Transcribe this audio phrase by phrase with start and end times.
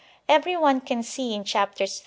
[0.27, 1.99] Every one can see in chap ters III.